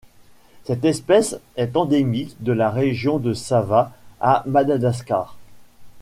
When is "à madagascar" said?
4.19-5.37